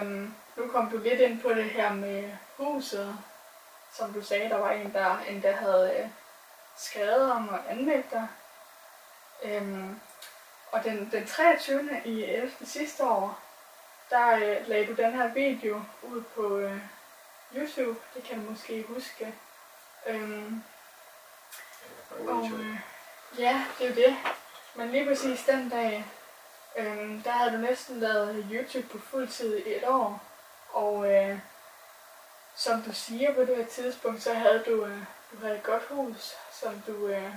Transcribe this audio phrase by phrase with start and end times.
[0.00, 3.18] Øhm, nu kom du lidt ind på det her med huset,
[3.92, 6.08] som du sagde, der var en, der endda havde øh,
[6.76, 8.28] skrevet om og anmeldt dig.
[9.42, 10.00] Øhm,
[10.72, 11.90] og den, den 23.
[12.04, 12.52] i 11.
[12.64, 13.40] sidste år,
[14.10, 16.80] der øh, lagde du den her video ud på øh,
[17.54, 19.34] YouTube, det kan du måske huske.
[20.06, 20.62] Øhm,
[22.10, 22.76] og, øh,
[23.38, 24.16] ja, det er jo det.
[24.74, 26.04] Men lige præcis den dag,
[26.78, 30.22] Øhm, der havde du næsten lavet YouTube på fuld tid i et år.
[30.72, 31.38] Og øh,
[32.56, 34.98] som du siger på det her tidspunkt, så havde du, øh,
[35.32, 37.32] du havde et godt hus, som du øh,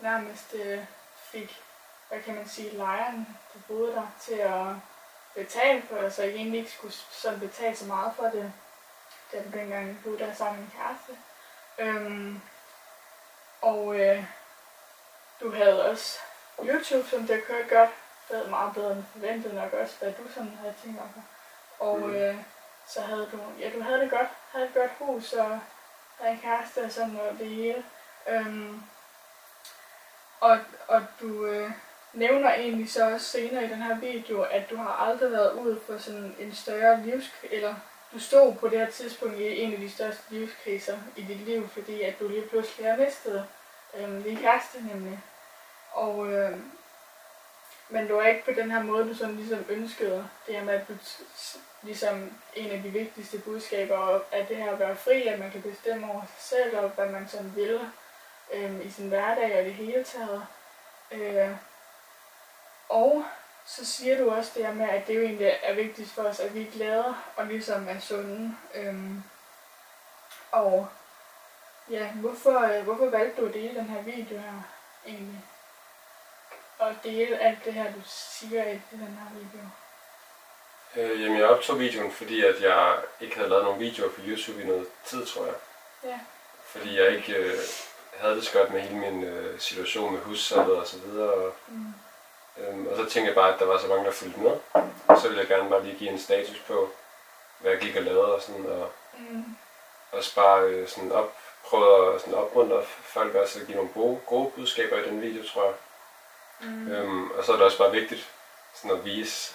[0.00, 0.84] nærmest øh,
[1.16, 1.62] fik,
[2.08, 4.66] hvad kan man sige, lejeren, du boede der, til at
[5.34, 8.52] betale for det, så jeg egentlig ikke skulle sådan betale så meget for det,
[9.32, 11.18] da du dengang boede der sammen med en kæreste.
[11.78, 12.40] Øhm,
[13.60, 14.24] og øh,
[15.40, 16.18] du havde også
[16.64, 17.90] YouTube, som det kørte godt.
[18.32, 21.22] Var meget bedre end forventet nok også, hvad du sådan havde tænkt om.
[21.78, 22.14] Og Mm.
[22.14, 22.36] øh,
[22.88, 25.60] så havde du, ja, du havde det godt, havde et godt hus, og
[26.18, 27.84] havde en kæreste og sådan noget, det hele.
[28.28, 28.82] Øhm,
[30.40, 31.70] og, og du øh,
[32.12, 35.80] nævner egentlig så også senere i den her video, at du har aldrig været ude
[35.86, 37.24] for sådan en større livs...
[37.50, 37.74] eller
[38.12, 41.68] du stod på det her tidspunkt i en af de største livskriser i dit liv,
[41.68, 43.46] fordi at du lige pludselig har mistet
[43.94, 45.20] øh, din kæreste nemlig.
[45.92, 46.58] Og, øh,
[47.92, 50.74] men det var ikke på den her måde, du sådan ligesom ønskede det her med,
[50.74, 50.94] at du
[51.82, 55.62] ligesom en af de vigtigste budskaber er det her at være fri, at man kan
[55.62, 57.80] bestemme over sig selv og hvad man sådan vil
[58.52, 60.46] øh, i sin hverdag og det hele taget.
[61.12, 61.50] Øh,
[62.88, 63.24] og
[63.66, 66.40] så siger du også det her med, at det jo egentlig er vigtigt for os,
[66.40, 68.56] at vi er glade og ligesom er sunde.
[68.74, 69.22] Øhm,
[70.50, 70.88] og
[71.90, 74.62] ja, hvorfor, øh, hvorfor valgte du at dele den her video her
[75.06, 75.44] egentlig?
[76.82, 79.64] Og dele alt det her, du siger i den her video.
[80.96, 84.62] Øh, jamen, jeg optog videoen, fordi at jeg ikke havde lavet nogen videoer på YouTube
[84.62, 85.54] i noget tid, tror jeg.
[86.04, 86.18] Ja.
[86.66, 87.58] Fordi jeg ikke øh,
[88.16, 91.32] havde det så godt med hele min øh, situation med hussalget og så videre.
[91.32, 91.94] Og, Mm.
[92.58, 94.56] øhm, og så tænkte jeg bare, at der var så mange, der fulgte med.
[95.08, 96.90] Og så ville jeg gerne bare lige give en status på,
[97.58, 98.66] hvad jeg gik og lavede og sådan.
[98.66, 99.56] Og Mm.
[100.12, 104.20] også bare øh, sådan op, prøve at sådan opmuntre folk også at give nogle gode,
[104.26, 105.74] gode budskaber i den video, tror jeg.
[106.62, 106.90] Mm.
[106.92, 108.28] Øhm, og så er det også bare vigtigt
[108.74, 109.54] sådan at vise,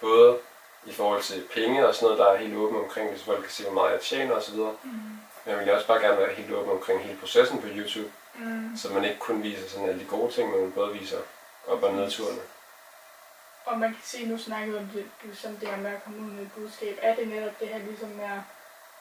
[0.00, 0.38] både
[0.86, 3.50] i forhold til penge og sådan noget, der er helt åben omkring, hvis folk kan
[3.50, 4.54] se, hvor meget jeg tjener osv.
[4.56, 4.90] Mm.
[5.44, 8.76] Men jeg vil også bare gerne være helt åben omkring hele processen på YouTube, Mm.
[8.76, 11.18] så man ikke kun viser sådan alle de gode ting, men man både viser
[11.66, 12.40] op- og nedturene.
[13.64, 15.06] Og man kan sige, nu snakkede om det,
[15.38, 16.98] sådan det her med at komme ud med et budskab.
[17.02, 18.40] Er det netop det her ligesom med at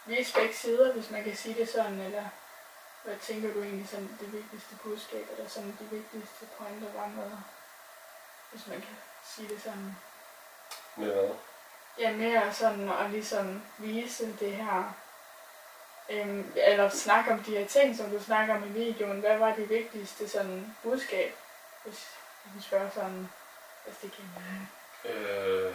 [0.06, 2.24] vise begge sider, hvis man kan sige det sådan, eller
[3.04, 7.32] hvad tænker du egentlig sådan det vigtigste budskab, eller sådan de vigtigste pointer var med,
[8.52, 9.96] hvis man kan sige det sådan.
[10.96, 11.30] Med hvad?
[12.00, 14.94] Ja, mere sådan at ligesom vise det her,
[16.10, 19.20] øhm, eller snakke om de her ting, som du snakker om i videoen.
[19.20, 21.36] Hvad var det vigtigste sådan budskab,
[21.84, 22.10] hvis
[22.46, 23.30] jeg kan spørge sådan,
[23.86, 24.24] hvis det kan
[25.06, 25.74] Øh,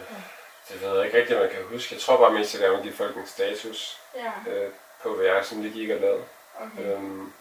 [0.69, 1.95] det ved jeg ikke rigtigt, man kan huske.
[1.95, 4.71] Jeg tror bare mest, at jeg gerne give folk en status Ja, øh,
[5.03, 6.23] på, hvad jeg sådan lige gik og lavede.
[6.59, 6.93] Okay.
[6.95, 7.33] Øhm,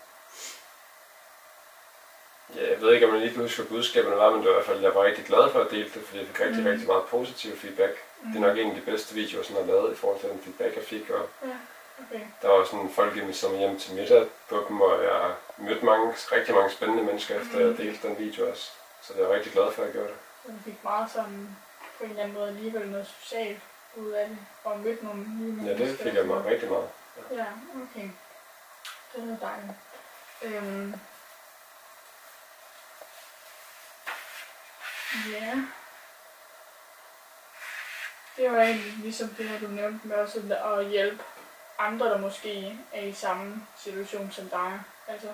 [2.56, 4.50] ja, jeg ved ikke, om man lige kan huske, hvad budskaberne var, men det var
[4.52, 6.56] i hvert fald, jeg var rigtig glad for at dele det, fordi jeg fik rigtig,
[6.58, 6.64] Mm.
[6.64, 6.70] mm.
[6.70, 7.94] rigtig meget positiv feedback.
[8.32, 10.40] Det er nok en af de bedste videoer, jeg har lavet i forhold til den
[10.42, 11.10] feedback, jeg fik.
[11.10, 11.56] Og Ja,
[12.02, 12.24] okay.
[12.42, 16.12] der var sådan folk, der mig hjem til middag på dem, og jeg mødte mange,
[16.32, 17.76] rigtig mange spændende mennesker, efter jeg Mm.
[17.76, 18.70] delte den video også.
[19.02, 20.16] Så jeg er rigtig glad for, at jeg gjorde det.
[20.46, 21.56] Så du fik meget sådan
[21.98, 23.60] på en eller anden måde alligevel noget socialt
[23.96, 25.86] ud af det, og mødte nogle nye Ja, mennesker.
[25.86, 26.88] det fik jeg mig rigtig meget.
[27.30, 27.46] Ja,
[27.84, 28.08] okay.
[29.18, 29.76] Den er dejlig.
[30.42, 30.94] Øhm.
[35.32, 35.54] Ja.
[38.36, 41.24] Det var egentlig ligesom det her, du nævnte med også at hjælpe
[41.78, 44.80] andre, der måske er i samme situation som dig.
[45.08, 45.28] Altså,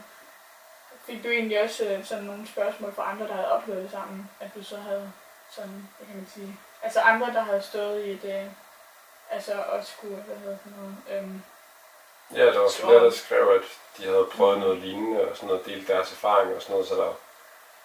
[1.06, 4.30] fik du egentlig også øh, sådan nogle spørgsmål fra andre, der havde oplevet det sammen,
[4.40, 5.12] at du så havde
[5.50, 8.50] sådan, hvad kan man sige, altså andre, der havde stået i et, øh,
[9.30, 11.42] altså også skulle, hvad hedder det noget, øhm,
[12.32, 13.62] Ja, der var flere, der skrev, at
[13.98, 16.94] de havde prøvet noget lignende og sådan noget, delt deres erfaringer og sådan noget, så
[16.94, 17.04] der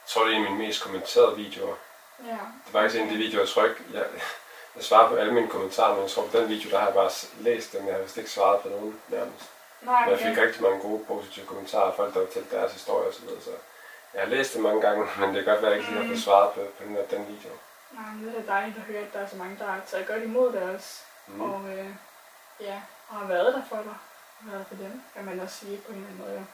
[0.10, 1.76] jeg tror, det er en af mine mest kommenterede videoer.
[2.26, 2.32] ja.
[2.32, 4.06] Det er faktisk en af de videoer, jeg ikke, jeg,
[4.76, 6.94] jeg svarer på alle mine kommentarer, men jeg tror på den video, der har jeg
[6.94, 9.50] bare læst dem, jeg har vist ikke svaret på nogen nærmest.
[9.82, 13.08] Nej, Men jeg fik rigtig mange gode positive kommentarer, folk der har fortalt deres historie
[13.08, 13.52] og så videre, så
[14.14, 16.02] jeg har læst det mange gange, men det kan godt være, at jeg ikke lige
[16.02, 17.52] har fået svaret på, på den, her, den video.
[17.92, 19.82] Nej, men det er da dejligt at høre, at der er så mange, der har
[19.88, 20.90] taget godt imod det også.
[21.28, 21.36] Mm.
[21.36, 21.42] Mm.
[21.42, 21.90] Og øh,
[22.60, 23.96] ja, og har været der for dig.
[24.48, 26.46] For dem, kan man også sige på en eller anden måde.